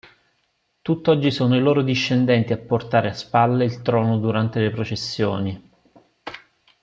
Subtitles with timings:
[0.81, 5.71] Tutt'oggi sono i loro discendenti a portare a spalle il trono durante le processioni.